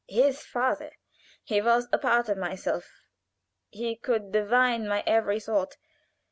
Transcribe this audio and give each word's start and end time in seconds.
His 0.09 0.41
father 0.43 0.93
he 1.43 1.61
was 1.61 1.87
a 1.93 1.99
part 1.99 2.27
of 2.27 2.35
myself, 2.35 2.89
he 3.69 3.95
could 3.95 4.31
divine 4.31 4.87
my 4.87 5.03
every 5.05 5.39
thought. 5.39 5.77